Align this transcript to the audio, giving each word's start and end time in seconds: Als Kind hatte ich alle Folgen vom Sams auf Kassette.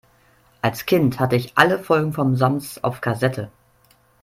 Als 0.63 0.87
Kind 0.87 1.19
hatte 1.19 1.35
ich 1.35 1.55
alle 1.59 1.77
Folgen 1.77 2.11
vom 2.11 2.35
Sams 2.35 2.83
auf 2.83 3.01
Kassette. 3.01 3.51